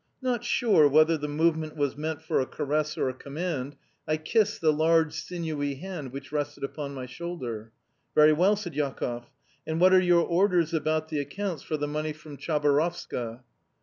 Not 0.19 0.43
sure 0.43 0.87
whether 0.87 1.15
the 1.15 1.27
movement 1.27 1.75
was 1.77 1.95
meant 1.95 2.23
for 2.23 2.39
a 2.41 2.47
caress 2.47 2.97
or 2.97 3.07
a 3.07 3.13
command, 3.13 3.75
I 4.07 4.17
kissed 4.17 4.59
the 4.59 4.73
large, 4.73 5.13
sinewy 5.13 5.75
hand 5.75 6.11
which 6.11 6.31
rested 6.31 6.63
upon 6.63 6.95
my 6.95 7.05
shoulder. 7.05 7.71
"Very 8.15 8.33
well," 8.33 8.55
said 8.55 8.73
Jakoff. 8.73 9.29
"And 9.67 9.79
what 9.79 9.93
are 9.93 10.01
your 10.01 10.25
orders 10.25 10.73
about 10.73 11.09
the 11.09 11.19
accounts 11.19 11.61
for 11.61 11.77
the 11.77 11.87
money 11.87 12.13
from 12.13 12.37
Chabarovska?" 12.37 13.43